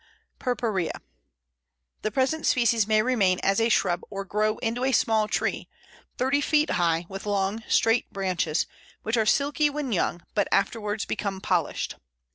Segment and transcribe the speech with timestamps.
[0.39, 0.89] purpurea_).
[2.01, 5.69] The present species may remain as a shrub or grow into a small tree,
[6.17, 8.65] thirty feet high, with long, straight branches,
[9.03, 11.97] which are silky when young, but afterwards become polished.